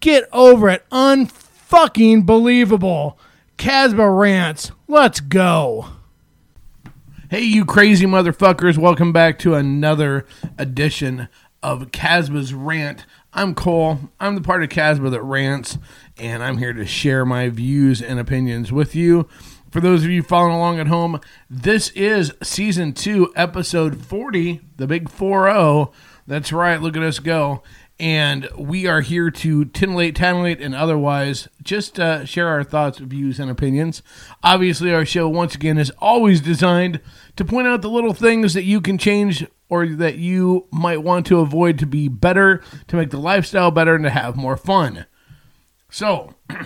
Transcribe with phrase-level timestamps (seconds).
[0.00, 0.88] Get over it.
[0.90, 3.18] Unfucking believable.
[3.58, 4.72] Casbah rants.
[4.88, 5.88] Let's go.
[7.28, 8.78] Hey, you crazy motherfuckers.
[8.78, 11.28] Welcome back to another edition
[11.62, 13.04] of Casbah's Rant.
[13.34, 14.00] I'm Cole.
[14.18, 15.76] I'm the part of Casbah that rants,
[16.16, 19.28] and I'm here to share my views and opinions with you.
[19.70, 21.20] For those of you following along at home,
[21.50, 25.92] this is season two, episode 40, the big 4 0.
[26.26, 27.62] That's right, look at us go.
[28.00, 33.38] And we are here to titillate, tantillate, and otherwise just uh, share our thoughts, views,
[33.38, 34.02] and opinions.
[34.42, 37.00] Obviously, our show, once again, is always designed
[37.36, 41.26] to point out the little things that you can change or that you might want
[41.26, 45.04] to avoid to be better, to make the lifestyle better, and to have more fun.
[45.90, 46.34] So,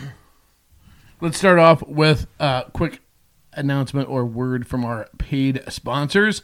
[1.20, 3.00] let's start off with a quick
[3.54, 6.42] announcement or word from our paid sponsors.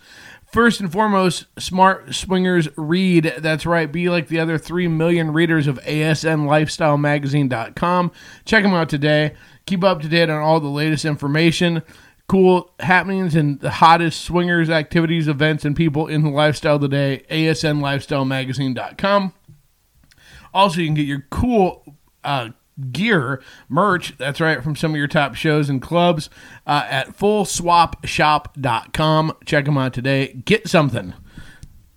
[0.52, 3.34] First and foremost, Smart Swingers Read.
[3.38, 3.90] That's right.
[3.90, 8.10] Be like the other 3 million readers of ASNLifestyleMagazine.com.
[8.44, 9.34] Check them out today.
[9.66, 11.84] Keep up to date on all the latest information,
[12.28, 17.22] cool happenings, and the hottest swingers activities, events, and people in the lifestyle today.
[17.30, 19.32] ASNLifestyleMagazine.com.
[20.52, 21.84] Also, you can get your cool
[22.24, 22.48] uh,
[22.92, 26.30] gear merch that's right from some of your top shows and clubs
[26.66, 30.32] uh, at fullswapshop.com check them out today.
[30.44, 31.14] Get something.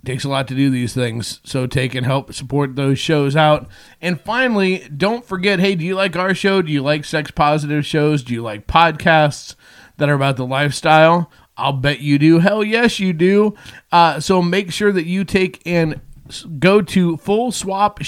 [0.05, 3.67] Takes a lot to do these things so take and help support those shows out.
[4.01, 6.61] And finally don't forget hey do you like our show?
[6.61, 8.23] Do you like sex positive shows?
[8.23, 9.55] Do you like podcasts
[9.97, 11.31] that are about the lifestyle?
[11.55, 12.39] I'll bet you do.
[12.39, 13.53] Hell yes you do.
[13.91, 16.01] Uh, so make sure that you take and
[16.59, 17.99] go to full swap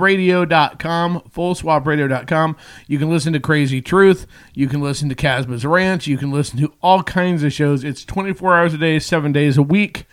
[0.00, 2.56] radio.com fullswapradio.com
[2.86, 4.26] you can listen to crazy truth.
[4.54, 7.84] You can listen to Casbah's rants you can listen to all kinds of shows.
[7.84, 10.06] It's 24 hours a day seven days a week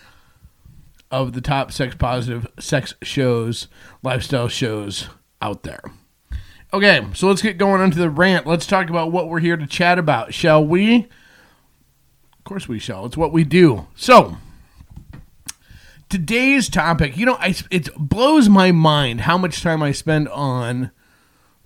[1.10, 3.68] of the top sex positive sex shows
[4.04, 5.08] lifestyle shows
[5.42, 5.82] out there.
[6.74, 8.46] Okay so let's get going into the rant.
[8.46, 11.08] Let's talk about what we're here to chat about shall we?
[12.38, 13.06] Of course we shall.
[13.06, 13.88] It's what we do.
[13.96, 14.38] So
[16.10, 20.92] today's topic, you know, I, it blows my mind how much time I spend on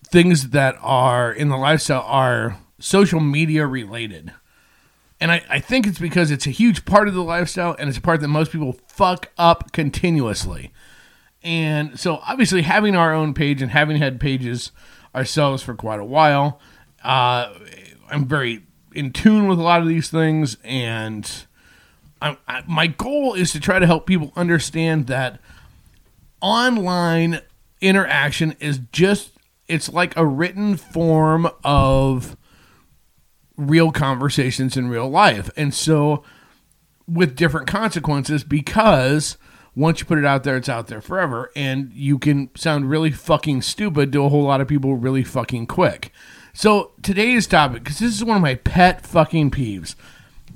[0.07, 4.33] things that are in the lifestyle are social media related.
[5.19, 7.97] And I, I think it's because it's a huge part of the lifestyle and it's
[7.97, 10.71] a part that most people fuck up continuously.
[11.43, 14.71] And so, obviously, having our own page and having had pages
[15.15, 16.59] ourselves for quite a while,
[17.03, 17.53] uh,
[18.09, 18.63] I'm very
[18.93, 21.45] in tune with a lot of these things and
[22.21, 25.39] I, I, my goal is to try to help people understand that
[26.39, 27.41] online
[27.81, 29.31] interaction is just
[29.67, 32.35] it's like a written form of
[33.57, 35.49] real conversations in real life.
[35.55, 36.23] And so
[37.07, 39.37] with different consequences because
[39.75, 41.51] once you put it out there it's out there forever.
[41.55, 45.67] And you can sound really fucking stupid to a whole lot of people really fucking
[45.67, 46.11] quick.
[46.53, 49.95] So today's topic because this is one of my pet fucking peeves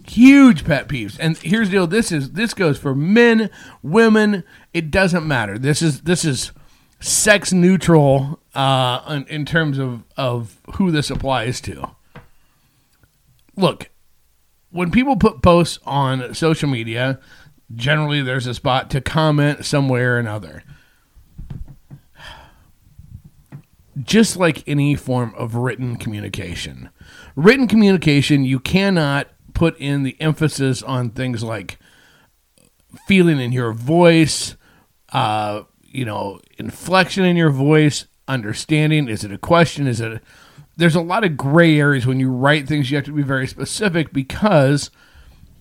[0.10, 1.18] huge pet peeves.
[1.20, 3.50] And here's the deal: this is this goes for men,
[3.82, 4.44] women.
[4.74, 5.58] It doesn't matter.
[5.58, 6.52] This is this is
[7.00, 11.92] sex neutral uh, in, in terms of of who this applies to.
[13.56, 13.90] Look,
[14.72, 17.20] when people put posts on social media,
[17.74, 20.64] generally there's a spot to comment somewhere or another.
[24.04, 26.90] Just like any form of written communication,
[27.38, 31.80] written communication, you cannot put in the emphasis on things like
[33.08, 34.56] feeling in your voice,
[35.14, 39.08] uh, you know, inflection in your voice, understanding.
[39.08, 39.88] Is it a question?
[39.88, 40.12] Is it?
[40.12, 40.22] A,
[40.78, 42.92] there's a lot of gray areas when you write things.
[42.92, 44.92] You have to be very specific because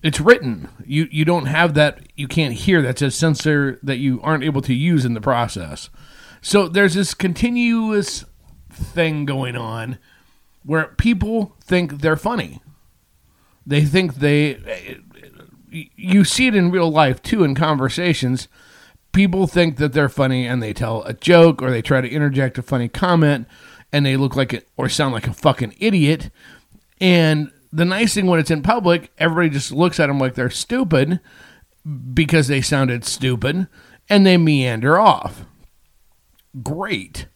[0.03, 0.69] it's written.
[0.85, 1.99] You you don't have that.
[2.15, 2.81] You can't hear.
[2.81, 5.89] That's a sensor that you aren't able to use in the process.
[6.41, 8.25] So there's this continuous
[8.69, 9.97] thing going on
[10.63, 12.61] where people think they're funny.
[13.65, 14.99] They think they.
[15.69, 18.47] You see it in real life too in conversations.
[19.11, 22.57] People think that they're funny and they tell a joke or they try to interject
[22.57, 23.47] a funny comment
[23.91, 26.29] and they look like it or sound like a fucking idiot.
[27.01, 30.49] And the nice thing when it's in public, everybody just looks at them like they're
[30.49, 31.19] stupid
[32.13, 33.67] because they sounded stupid
[34.09, 35.45] and they meander off.
[36.63, 37.27] Great.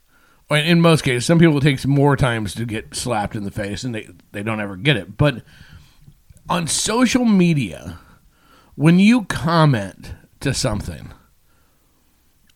[0.50, 3.84] In most cases, some people it takes more times to get slapped in the face,
[3.84, 5.16] and they they don't ever get it.
[5.16, 5.44] But
[6.50, 8.00] on social media,
[8.76, 11.12] when you comment to something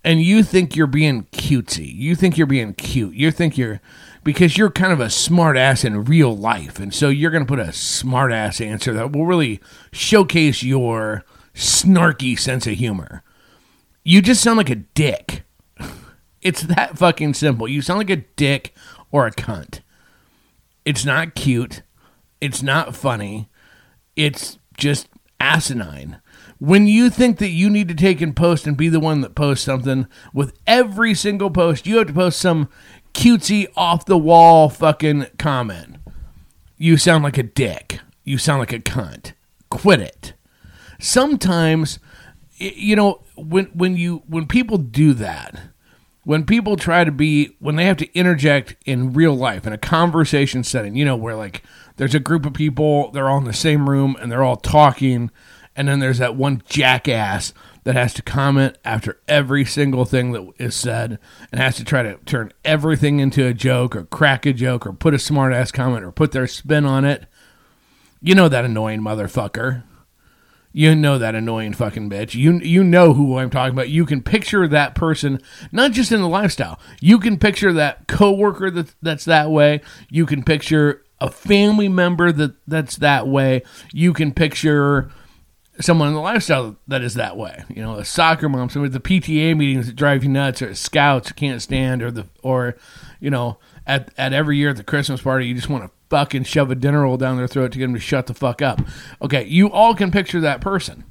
[0.04, 3.80] and you think you're being cutesy, you think you're being cute, you think you're
[4.24, 7.48] because you're kind of a smart ass in real life, and so you're going to
[7.48, 9.60] put a smart ass answer that will really
[9.92, 13.22] showcase your snarky sense of humor.
[14.04, 15.44] You just sound like a dick.
[16.42, 17.70] It's that fucking simple.
[17.70, 18.76] You sound like a dick
[19.12, 19.80] or a cunt.
[20.84, 21.84] It's not cute.
[22.42, 23.48] It's not funny.
[24.16, 26.20] It's just asinine.
[26.60, 29.36] When you think that you need to take and post and be the one that
[29.36, 32.70] posts something, with every single post, you have to post some
[33.14, 35.98] cutesy off the wall fucking comment.
[36.78, 38.00] You sound like a dick.
[38.24, 39.34] You sound like a cunt.
[39.70, 40.34] Quit it.
[41.00, 42.00] Sometimes,
[42.58, 45.60] you know, when when you when people do that,
[46.24, 49.78] when people try to be when they have to interject in real life in a
[49.78, 51.64] conversation setting you know where like
[51.98, 55.32] there's a group of people they're all in the same room and they're all talking
[55.76, 57.54] and then there's that one jackass
[57.84, 61.20] that has to comment after every single thing that is said
[61.52, 64.94] and has to try to turn everything into a joke or crack a joke or
[64.94, 67.26] put a smart ass comment or put their spin on it
[68.22, 69.84] you know that annoying motherfucker
[70.74, 72.34] you know that annoying fucking bitch.
[72.34, 73.90] You you know who I'm talking about.
[73.90, 75.40] You can picture that person,
[75.72, 76.80] not just in the lifestyle.
[77.00, 79.82] You can picture that coworker that that's that way.
[80.10, 83.64] You can picture a family member that that's that way.
[83.94, 85.10] You can picture
[85.80, 87.64] someone in the lifestyle that is that way.
[87.70, 90.76] You know, a soccer mom, some of the PTA meetings that drive you nuts, or
[90.76, 92.76] scouts can't stand, or the or
[93.22, 96.44] you know, at at every year at the Christmas party, you just want to fucking
[96.44, 98.82] shove a dinner roll down their throat to get them to shut the fuck up.
[99.22, 101.06] Okay, you all can picture that person.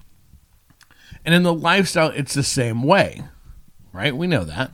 [1.24, 3.22] And in the lifestyle, it's the same way,
[3.92, 4.14] right?
[4.14, 4.72] We know that.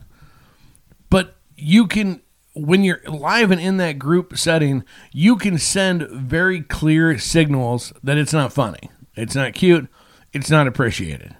[1.10, 2.22] But you can,
[2.58, 8.18] when you're live and in that group setting, you can send very clear signals that
[8.18, 9.88] it's not funny, it's not cute,
[10.32, 11.36] it's not appreciated.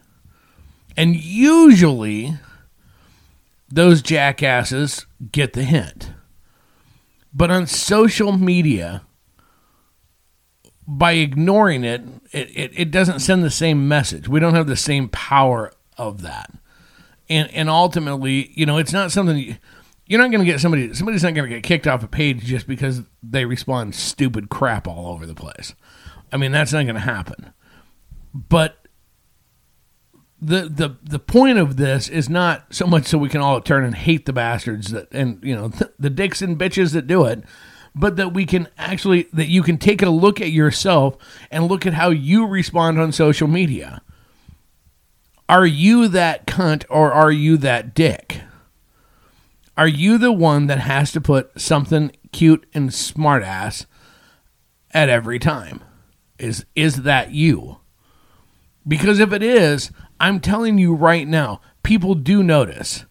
[0.97, 2.35] And usually,
[3.69, 6.12] those jackasses get the hint.
[7.32, 9.03] But on social media,
[10.87, 14.26] by ignoring it, it, it, it doesn't send the same message.
[14.26, 16.50] We don't have the same power of that.
[17.29, 19.59] And and ultimately, you know, it's not something
[20.08, 22.43] you're not going to get somebody somebody's not going to get kicked off a page
[22.44, 25.75] just because they respond stupid crap all over the place.
[26.32, 27.52] I mean, that's not going to happen.
[28.34, 28.87] But
[30.40, 33.84] the the the point of this is not so much so we can all turn
[33.84, 37.25] and hate the bastards that and you know the, the dicks and bitches that do
[37.25, 37.43] it
[37.94, 41.16] but that we can actually that you can take a look at yourself
[41.50, 44.00] and look at how you respond on social media
[45.49, 48.40] are you that cunt or are you that dick
[49.78, 53.86] are you the one that has to put something cute and smart ass
[54.92, 55.80] at every time
[56.38, 57.78] is is that you
[58.88, 63.04] because if it is, I'm telling you right now, people do notice.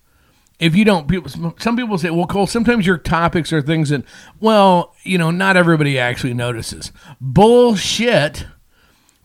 [0.60, 4.04] If you don't, people, some people say, well, Cole, sometimes your topics are things that,
[4.40, 6.92] well, you know, not everybody actually notices.
[7.22, 8.48] Bullshit.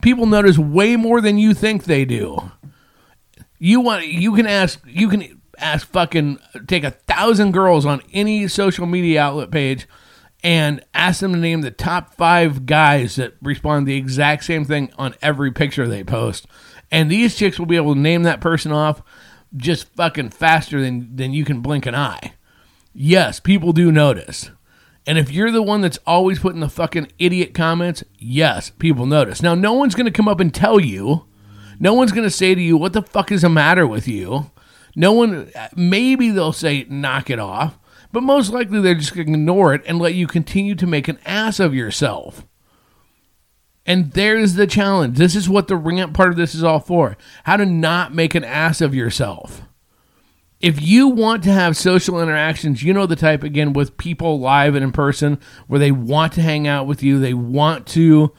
[0.02, 2.50] People notice way more than you think they do.
[3.58, 8.48] You want, you can ask, you can ask fucking, take a thousand girls on any
[8.48, 9.86] social media outlet page
[10.42, 14.92] and ask them to name the top five guys that respond the exact same thing
[14.98, 16.46] on every picture they post.
[16.90, 19.02] And these chicks will be able to name that person off
[19.56, 22.34] just fucking faster than, than you can blink an eye.
[22.92, 24.50] Yes, people do notice.
[25.06, 29.42] And if you're the one that's always putting the fucking idiot comments, yes, people notice.
[29.42, 31.26] Now, no one's going to come up and tell you.
[31.80, 34.50] No one's going to say to you, what the fuck is the matter with you?
[34.94, 37.78] No one, maybe they'll say, knock it off.
[38.12, 41.08] But most likely they're just going to ignore it and let you continue to make
[41.08, 42.46] an ass of yourself.
[43.86, 45.16] And there's the challenge.
[45.16, 47.16] This is what the rant part of this is all for.
[47.44, 49.62] How to not make an ass of yourself.
[50.60, 54.76] If you want to have social interactions, you know the type again with people live
[54.76, 58.32] and in person where they want to hang out with you, they want to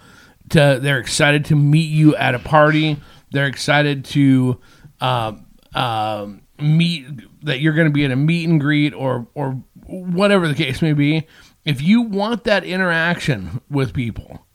[0.50, 2.98] to they're excited to meet you at a party,
[3.32, 4.62] they're excited to
[5.02, 5.34] uh,
[5.76, 6.28] uh,
[6.64, 7.06] meet
[7.46, 9.52] that you're going to be at a meet and greet or or
[9.86, 11.28] whatever the case may be.
[11.66, 14.46] If you want that interaction with people,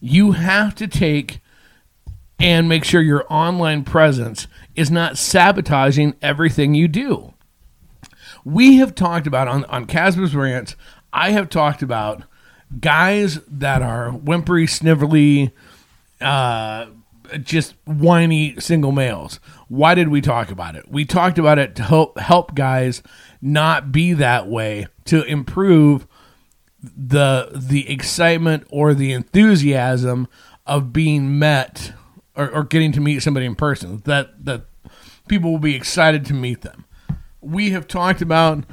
[0.00, 1.40] you have to take
[2.40, 7.34] and make sure your online presence is not sabotaging everything you do.
[8.44, 10.74] We have talked about on, on Casbah's Rants,
[11.12, 12.24] I have talked about
[12.80, 15.52] guys that are whimpery, snivelly,
[16.20, 16.86] uh,
[17.42, 19.38] just whiny single males.
[19.72, 20.90] Why did we talk about it?
[20.90, 23.02] We talked about it to help help guys
[23.40, 26.06] not be that way to improve
[26.82, 30.28] the the excitement or the enthusiasm
[30.66, 31.94] of being met
[32.36, 34.02] or, or getting to meet somebody in person.
[34.04, 34.66] That that
[35.26, 36.84] people will be excited to meet them.
[37.40, 38.64] We have talked about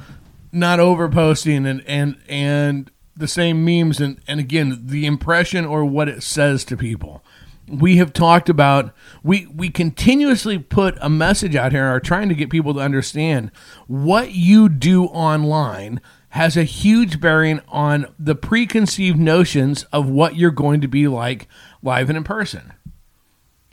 [0.52, 6.10] not overposting and and and the same memes and and again the impression or what
[6.10, 7.24] it says to people
[7.70, 12.28] we have talked about we we continuously put a message out here and are trying
[12.28, 13.50] to get people to understand
[13.86, 16.00] what you do online
[16.30, 21.48] has a huge bearing on the preconceived notions of what you're going to be like
[21.82, 22.72] live and in person.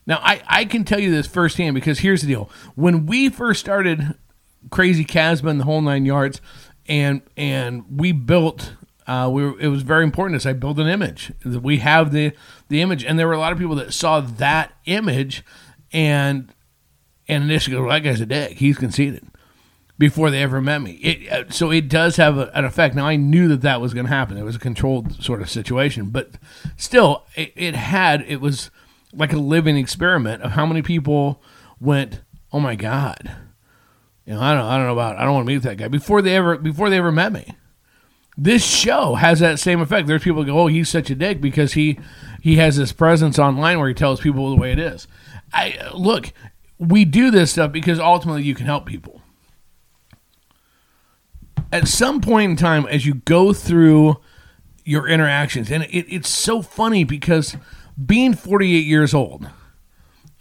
[0.06, 2.50] Now i i can tell you this firsthand because here's the deal.
[2.76, 4.16] When we first started
[4.70, 6.42] crazy casbah and the whole nine yards
[6.88, 8.74] and and we built
[9.08, 11.32] uh, we were, it was very important as I build an image.
[11.46, 12.34] We have the
[12.68, 15.44] the image, and there were a lot of people that saw that image,
[15.94, 16.54] and
[17.28, 18.58] and initially go, well, "That guy's a dick.
[18.58, 19.26] He's conceited."
[20.00, 22.94] Before they ever met me, it, uh, so it does have a, an effect.
[22.94, 24.38] Now I knew that that was going to happen.
[24.38, 26.34] It was a controlled sort of situation, but
[26.76, 28.70] still, it, it had it was
[29.12, 31.42] like a living experiment of how many people
[31.80, 32.22] went,
[32.52, 33.32] "Oh my god."
[34.26, 35.88] You know, I don't, I don't know about, I don't want to meet that guy
[35.88, 37.56] before they ever, before they ever met me
[38.38, 40.08] this show has that same effect.
[40.08, 42.00] There's people go, "Oh, he's such a dick because he
[42.42, 45.08] he has this presence online where he tells people the way it is."
[45.52, 46.32] I look,
[46.78, 49.22] we do this stuff because ultimately you can help people.
[51.72, 54.18] At some point in time, as you go through
[54.86, 57.58] your interactions, and it, it's so funny because
[58.04, 59.50] being 48 years old,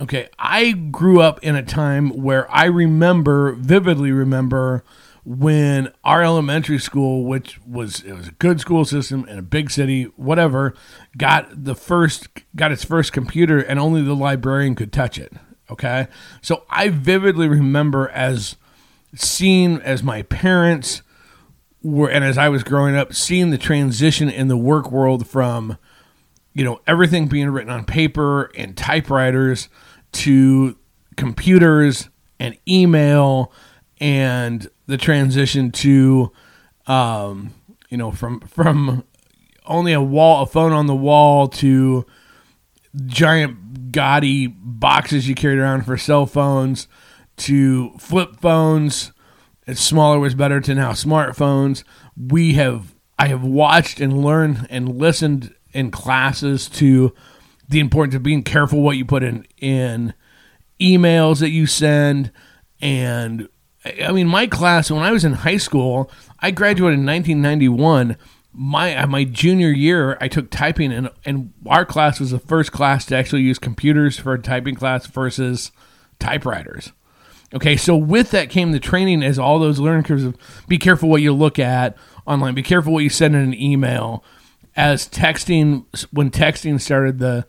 [0.01, 4.85] okay, I grew up in a time where I remember vividly remember
[5.27, 9.73] when our elementary school, which was it was a good school system in a big
[9.73, 10.73] city, whatever,
[11.19, 15.33] got the first got its first computer and only the librarian could touch it.
[15.69, 16.07] Okay.
[16.43, 18.55] So I vividly remember as
[19.17, 21.03] seeing as my parents
[21.83, 25.77] were and as I was growing up, seeing the transition in the work world from,
[26.55, 29.69] you know, everything being written on paper and typewriters
[30.13, 30.79] to
[31.17, 33.53] computers and email
[33.99, 36.33] and the transition to,
[36.87, 37.53] um,
[37.89, 39.05] you know, from from
[39.67, 42.07] only a wall, a phone on the wall to
[43.07, 46.89] giant gaudy boxes you carried around for cell phones
[47.37, 49.13] to flip phones.
[49.67, 51.83] It's smaller was better to now smartphones.
[52.17, 57.13] We have I have watched and learned and listened in classes to
[57.69, 60.15] the importance of being careful what you put in in
[60.81, 62.31] emails that you send
[62.81, 63.49] and
[64.03, 68.17] I mean, my class when I was in high school, I graduated in 1991.
[68.53, 73.05] My my junior year, I took typing, and and our class was the first class
[73.07, 75.73] to actually use computers for a typing class versus
[76.19, 76.93] typewriters.
[77.55, 80.37] Okay, so with that came the training as all those learning curves of
[80.69, 84.25] be careful what you look at online, be careful what you send in an email.
[84.75, 87.47] As texting, when texting started, the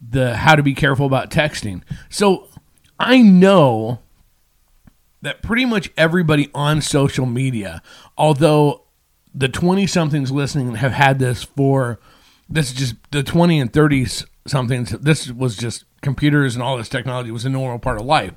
[0.00, 1.82] the how to be careful about texting.
[2.08, 2.48] So
[2.98, 4.00] I know
[5.26, 7.82] that pretty much everybody on social media,
[8.16, 8.84] although
[9.34, 11.98] the 20 somethings listening have had this for
[12.48, 16.88] this is just the 20 and 30s somethings this was just computers and all this
[16.88, 18.32] technology was a normal part of life.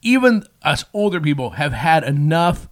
[0.00, 2.68] Even us older people have had enough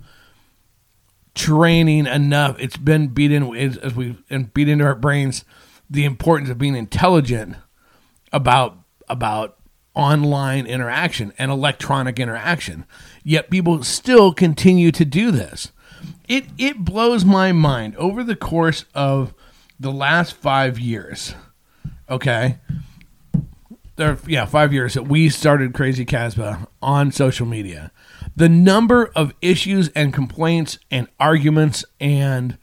[1.35, 4.17] training enough it's been beat in as we
[4.55, 5.45] beat into our brains
[5.89, 7.57] the importance of being intelligent
[8.33, 8.79] about
[9.09, 9.59] about
[9.95, 12.87] online interaction and electronic interaction.
[13.23, 15.73] Yet people still continue to do this.
[16.29, 19.35] It it blows my mind over the course of
[19.79, 21.35] the last 5 years.
[22.09, 22.59] Okay?
[23.97, 27.93] There yeah, 5 years that we started Crazy Casbah on social media.
[28.35, 32.57] The number of issues and complaints and arguments and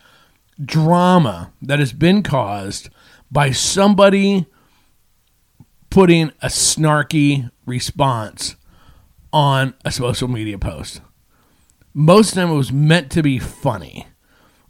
[0.64, 2.90] drama that has been caused
[3.32, 4.48] by somebody
[5.90, 8.56] putting a snarky response
[9.32, 11.02] on a social media post.
[11.94, 14.08] Most of them it was meant to be funny,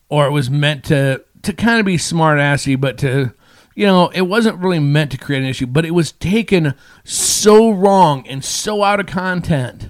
[0.07, 3.33] or it was meant to to kind of be smart assy, but to
[3.75, 6.73] you know, it wasn't really meant to create an issue, but it was taken
[7.05, 9.89] so wrong and so out of content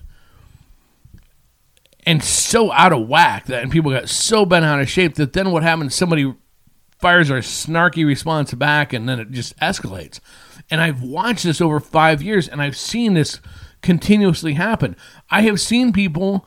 [2.05, 5.33] and so out of whack that and people got so bent out of shape that
[5.33, 6.33] then what happens somebody
[6.99, 10.19] fires a snarky response back and then it just escalates.
[10.69, 13.39] And I've watched this over five years and I've seen this
[13.81, 14.95] continuously happen.
[15.29, 16.45] I have seen people,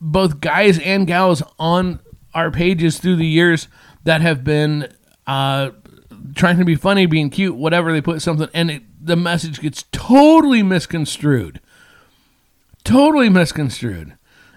[0.00, 2.00] both guys and gals, on
[2.34, 3.68] our pages through the years
[4.04, 4.92] that have been
[5.26, 5.70] uh,
[6.34, 7.92] trying to be funny, being cute, whatever.
[7.92, 11.60] They put something, and it the message gets totally misconstrued.
[12.84, 14.16] Totally misconstrued.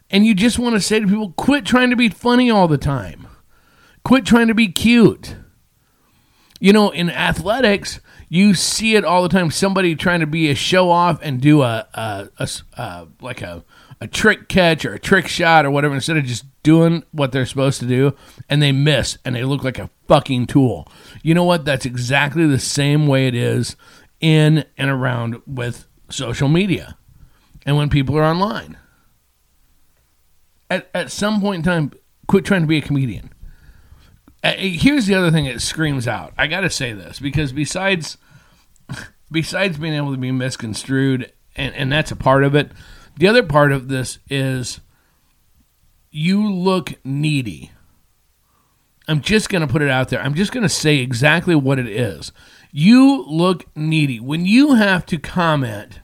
[0.09, 2.77] And you just want to say to people, quit trying to be funny all the
[2.77, 3.27] time.
[4.03, 5.35] Quit trying to be cute.
[6.63, 9.51] You know, in athletics, you see it all the time.
[9.51, 13.65] Somebody trying to be a show off and do a, a, a, a like a,
[13.99, 17.45] a trick catch or a trick shot or whatever instead of just doing what they're
[17.45, 18.15] supposed to do
[18.47, 20.87] and they miss and they look like a fucking tool.
[21.21, 21.65] You know what?
[21.65, 23.75] That's exactly the same way it is
[24.21, 26.97] in and around with social media
[27.65, 28.77] and when people are online.
[30.69, 31.91] At, at some point in time,
[32.29, 33.32] quit trying to be a comedian.
[34.43, 36.33] Uh, here's the other thing that screams out.
[36.37, 38.17] I got to say this because besides
[39.31, 42.71] besides being able to be misconstrued and, and that's a part of it,
[43.17, 44.81] the other part of this is
[46.11, 47.71] you look needy.
[49.07, 50.21] I'm just going to put it out there.
[50.21, 52.31] I'm just going to say exactly what it is.
[52.71, 54.19] You look needy.
[54.19, 55.99] When you have to comment,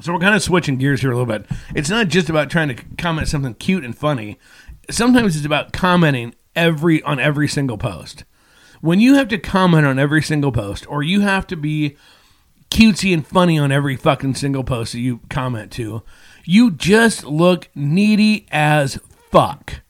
[0.00, 1.46] so we're kind of switching gears here a little bit.
[1.74, 4.38] It's not just about trying to comment something cute and funny.
[4.90, 8.24] Sometimes it's about commenting every on every single post.
[8.80, 11.96] When you have to comment on every single post or you have to be
[12.70, 16.02] cutesy and funny on every fucking single post that you comment to,
[16.44, 18.98] you just look needy as
[19.30, 19.82] fuck.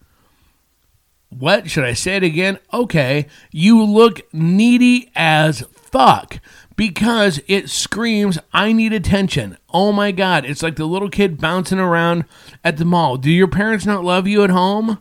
[1.29, 1.71] What?
[1.71, 2.59] Should I say it again?
[2.73, 3.26] Okay.
[3.52, 6.40] You look needy as fuck
[6.75, 9.57] because it screams, I need attention.
[9.73, 10.45] Oh my God.
[10.45, 12.25] It's like the little kid bouncing around
[12.64, 13.17] at the mall.
[13.17, 15.00] Do your parents not love you at home?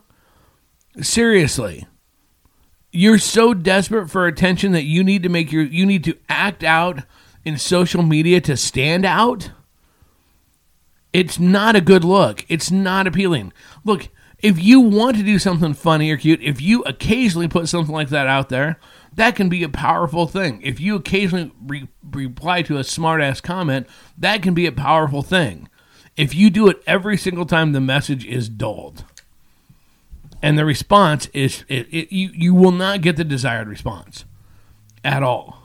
[1.00, 1.86] Seriously.
[2.92, 6.64] You're so desperate for attention that you need to make your you need to act
[6.64, 7.04] out
[7.44, 9.50] in social media to stand out.
[11.12, 12.44] It's not a good look.
[12.48, 13.52] It's not appealing.
[13.84, 17.94] Look, if you want to do something funny or cute, if you occasionally put something
[17.94, 18.78] like that out there,
[19.12, 20.60] that can be a powerful thing.
[20.62, 25.68] If you occasionally re- reply to a smartass comment, that can be a powerful thing.
[26.16, 29.04] If you do it every single time the message is dulled,
[30.42, 34.24] and the response is it, it, you you will not get the desired response
[35.04, 35.58] at all.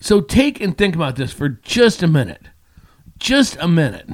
[0.00, 2.48] So take and think about this for just a minute.
[3.18, 4.08] Just a minute.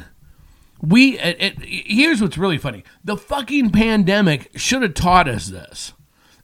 [0.80, 2.84] We it, here's what's really funny.
[3.04, 5.92] The fucking pandemic should have taught us this.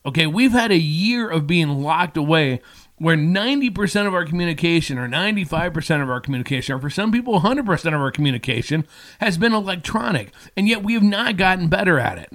[0.04, 2.60] Okay, we've had a year of being locked away
[2.98, 7.86] where 90% of our communication or 95% of our communication or for some people 100%
[7.86, 8.86] of our communication
[9.20, 12.32] has been electronic and yet we have not gotten better at it.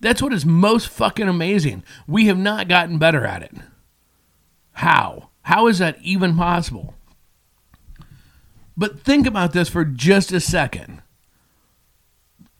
[0.00, 1.84] That's what is most fucking amazing.
[2.06, 3.54] We have not gotten better at it.
[4.72, 5.30] How?
[5.42, 6.94] How is that even possible?
[8.76, 11.02] But think about this for just a second.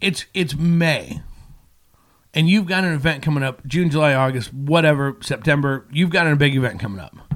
[0.01, 1.23] It's it's May.
[2.33, 5.87] And you've got an event coming up June, July, August, whatever, September.
[5.91, 7.30] You've got a big event coming up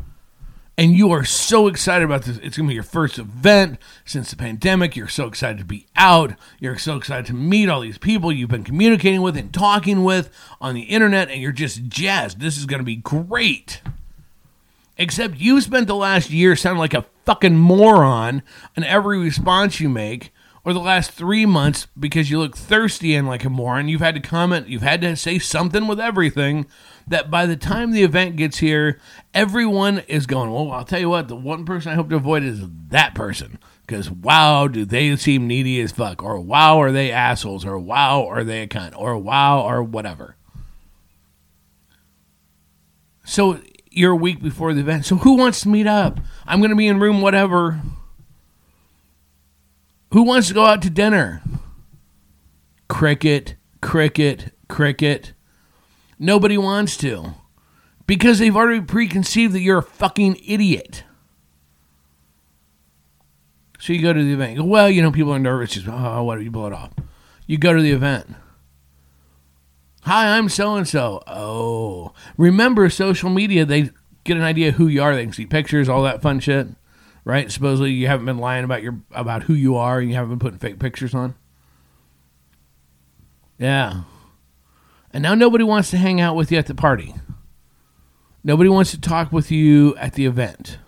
[0.77, 2.39] and you are so excited about this.
[2.39, 4.97] It's going to be your first event since the pandemic.
[4.97, 6.35] You're so excited to be out.
[6.59, 10.31] You're so excited to meet all these people you've been communicating with and talking with
[10.61, 12.41] on the internet, and you're just jazzed.
[12.41, 13.83] This is going to be great.
[14.97, 18.43] Except you spent the last year sounding like a fucking moron
[18.77, 20.33] in every response you make,
[20.65, 23.89] or the last three months because you look thirsty and like a moron.
[23.89, 26.67] You've had to comment, you've had to say something with everything
[27.07, 28.99] that by the time the event gets here,
[29.35, 32.43] everyone is going, well, I'll tell you what, the one person I hope to avoid
[32.43, 33.59] is that person.
[33.87, 38.27] Because wow, do they seem needy as fuck, or wow, are they assholes, or wow,
[38.27, 40.37] are they a cunt, or wow, or whatever.
[43.27, 45.05] So you're a week before the event.
[45.05, 46.19] So who wants to meet up?
[46.47, 47.83] I'm going to be in room whatever.
[50.15, 51.43] Who wants to go out to dinner?
[52.87, 55.33] Cricket, cricket, cricket.
[56.21, 57.35] Nobody wants to
[58.07, 61.03] because they've already preconceived that you're a fucking idiot.
[63.81, 64.59] So you go to the event.
[64.59, 65.73] Go, well, you know, people are nervous.
[65.73, 66.41] Just, oh, what?
[66.41, 66.93] You blow it off.
[67.49, 68.37] You go to the event.
[70.03, 71.25] Hi, I'm so and so.
[71.27, 73.65] Oh, remember social media?
[73.65, 73.91] They
[74.23, 75.13] get an idea who you are.
[75.13, 76.69] They can see pictures, all that fun shit,
[77.25, 77.51] right?
[77.51, 80.39] Supposedly you haven't been lying about your about who you are, and you haven't been
[80.39, 81.35] putting fake pictures on.
[83.59, 84.03] Yeah,
[85.13, 87.15] and now nobody wants to hang out with you at the party.
[88.43, 90.79] Nobody wants to talk with you at the event.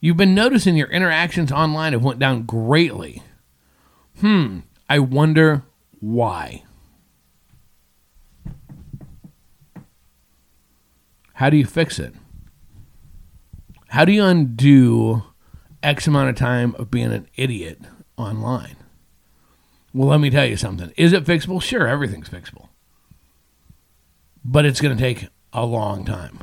[0.00, 3.22] You've been noticing your interactions online have went down greatly.
[4.20, 5.64] Hmm, I wonder
[6.00, 6.64] why.
[11.34, 12.14] How do you fix it?
[13.88, 15.22] How do you undo
[15.82, 17.80] X amount of time of being an idiot
[18.16, 18.76] online?
[19.94, 20.92] Well, let me tell you something.
[20.96, 21.60] Is it fixable?
[21.62, 22.68] Sure, everything's fixable
[24.44, 26.38] but it's going to take a long time.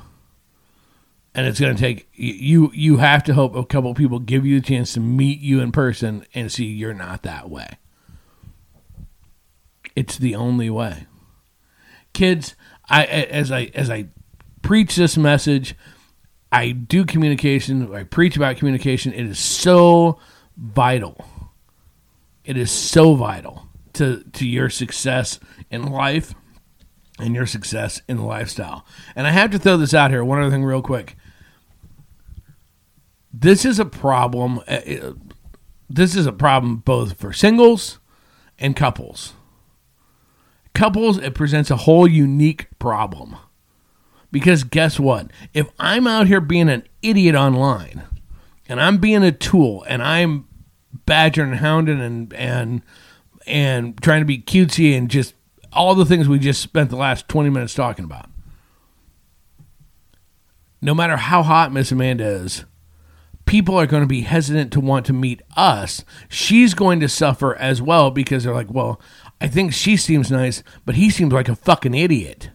[1.33, 2.71] and it's going to take you.
[2.73, 5.71] You have to hope a couple people give you the chance to meet you in
[5.71, 7.77] person and see you're not that way.
[9.95, 11.07] It's the only way,
[12.13, 12.55] kids.
[12.87, 14.07] I as I as I
[14.61, 15.75] preach this message,
[16.51, 17.93] I do communication.
[17.93, 19.13] I preach about communication.
[19.13, 20.19] It is so
[20.57, 21.25] vital.
[22.43, 26.33] It is so vital to to your success in life
[27.19, 28.85] and your success in lifestyle.
[29.15, 30.23] And I have to throw this out here.
[30.23, 31.15] One other thing, real quick.
[33.33, 34.59] This is a problem.
[34.67, 35.13] uh, uh,
[35.89, 37.99] This is a problem both for singles
[38.57, 39.33] and couples.
[40.73, 43.37] Couples, it presents a whole unique problem.
[44.35, 45.31] Because guess what?
[45.53, 48.03] If I'm out here being an idiot online
[48.67, 50.45] and I'm being a tool and I'm
[51.05, 52.81] badgering and hounding and and
[53.47, 55.35] and trying to be cutesy and just
[55.71, 58.29] all the things we just spent the last 20 minutes talking about.
[60.81, 62.65] No matter how hot Miss Amanda is,
[63.45, 66.03] people are going to be hesitant to want to meet us.
[66.27, 68.99] She's going to suffer as well because they're like, well,
[69.39, 72.49] I think she seems nice, but he seems like a fucking idiot.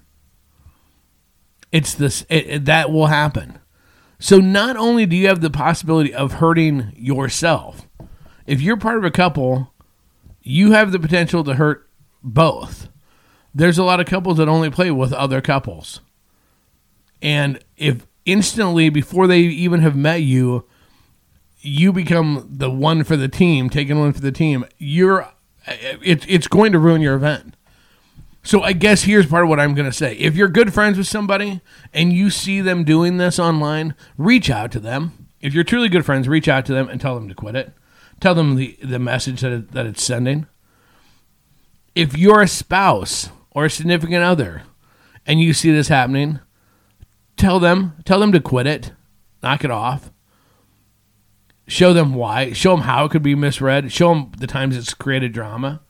[1.72, 3.58] It's this it, it- that will happen.
[4.18, 7.88] So not only do you have the possibility of hurting yourself,
[8.46, 9.72] if you're part of a couple,
[10.42, 11.88] you have the potential to hurt
[12.22, 12.88] both.
[13.54, 16.00] There's a lot of couples that only play with other couples.
[17.22, 20.66] And if instantly before they even have met you,
[21.60, 25.28] you become the one for the team, taking one for the team, you're
[25.66, 27.54] it, it's going to ruin your event.
[28.42, 30.14] So I guess here's part of what I'm going to say.
[30.14, 31.60] If you're good friends with somebody
[31.92, 35.28] and you see them doing this online, reach out to them.
[35.40, 37.72] If you're truly good friends, reach out to them and tell them to quit it.
[38.20, 40.46] Tell them the, the message that, it, that it's sending.
[41.94, 44.62] If you're a spouse or a significant other
[45.26, 46.40] and you see this happening,
[47.36, 48.92] tell them tell them to quit it.
[49.42, 50.10] Knock it off.
[51.66, 52.52] Show them why.
[52.52, 53.92] Show them how it could be misread.
[53.92, 55.80] Show them the times it's created drama.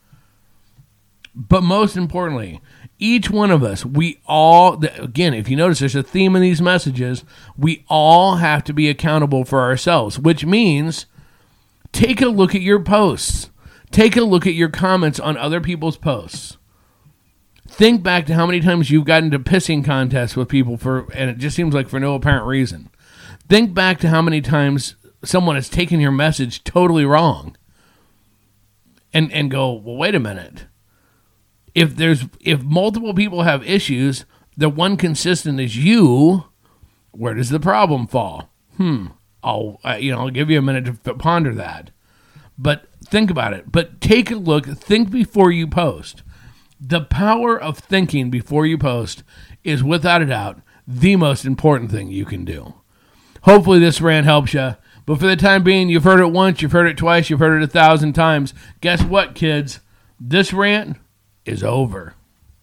[1.35, 2.61] But most importantly,
[2.99, 6.61] each one of us, we all, again, if you notice, there's a theme in these
[6.61, 7.25] messages.
[7.57, 11.07] We all have to be accountable for ourselves, which means
[11.93, 13.51] take a look at your posts.
[13.91, 16.59] Take a look at your comments on other people's posts.
[17.67, 21.31] Think back to how many times you've gotten into pissing contests with people for, and
[21.31, 22.91] it just seems like for no apparent reason.
[23.49, 27.57] Think back to how many times someone has taken your message totally wrong,
[29.13, 30.67] and and go, well, wait a minute
[31.75, 34.25] if there's if multiple people have issues,
[34.57, 36.45] the one consistent is you.
[37.13, 38.51] Where does the problem fall?
[38.77, 39.07] Hmm.
[39.43, 41.91] I'll uh, you know I'll give you a minute to ponder that,
[42.59, 43.73] but think about it.
[43.73, 44.67] But take a look.
[44.67, 46.23] Think before you post.
[46.81, 49.23] The power of thinking before you post
[49.65, 52.75] is without a doubt the most important thing you can do.
[53.43, 54.77] Hopefully, this rant helps you.
[55.07, 57.61] But for the time being, you've heard it once, you've heard it twice, you've heard
[57.61, 58.55] it a thousand times.
[58.81, 59.81] Guess what, kids?
[60.19, 60.99] This rant
[61.51, 62.15] is over.